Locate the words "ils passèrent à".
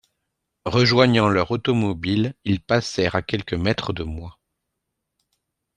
2.43-3.21